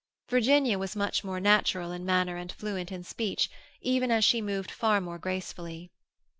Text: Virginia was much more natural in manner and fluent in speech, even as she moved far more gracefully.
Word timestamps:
Virginia 0.29 0.79
was 0.79 0.95
much 0.95 1.23
more 1.23 1.39
natural 1.39 1.91
in 1.91 2.03
manner 2.03 2.35
and 2.35 2.51
fluent 2.51 2.91
in 2.91 3.03
speech, 3.03 3.51
even 3.81 4.09
as 4.09 4.25
she 4.25 4.41
moved 4.41 4.71
far 4.71 4.99
more 4.99 5.19
gracefully. 5.19 5.91